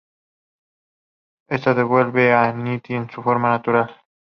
[1.47, 3.95] Éste devuelve a Ninette su forma natural.